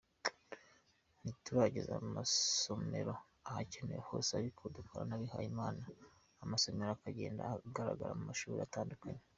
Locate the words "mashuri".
8.31-8.57